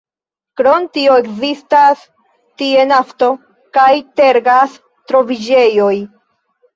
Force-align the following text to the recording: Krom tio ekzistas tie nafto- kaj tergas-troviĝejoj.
Krom 0.59 0.85
tio 0.95 1.17
ekzistas 1.23 1.99
tie 2.61 2.85
nafto- 2.91 3.27
kaj 3.79 3.91
tergas-troviĝejoj. 4.21 5.93